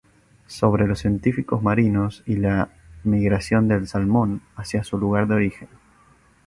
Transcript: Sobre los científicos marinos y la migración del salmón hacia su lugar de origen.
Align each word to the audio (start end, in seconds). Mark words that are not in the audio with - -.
Sobre 0.47 0.87
los 0.87 0.97
científicos 0.97 1.61
marinos 1.61 2.23
y 2.25 2.37
la 2.37 2.69
migración 3.03 3.67
del 3.67 3.87
salmón 3.87 4.41
hacia 4.55 4.83
su 4.83 4.97
lugar 4.97 5.27
de 5.27 5.35
origen. 5.35 5.69